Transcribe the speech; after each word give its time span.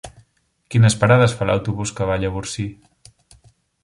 Quines 0.75 0.95
parades 1.03 1.35
fa 1.41 1.47
l'autobús 1.49 1.91
que 1.99 2.07
va 2.13 2.15
a 2.15 2.21
Llavorsí? 2.23 2.65